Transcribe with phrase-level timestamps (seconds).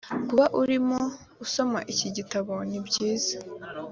[0.29, 0.99] kuba urimo
[1.43, 3.37] usoma iki gitabo nibyiza